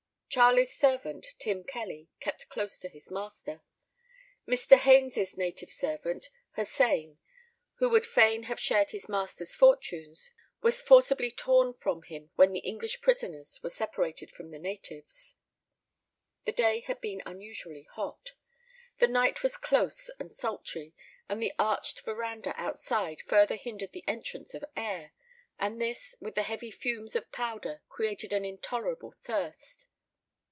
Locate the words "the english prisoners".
12.53-13.59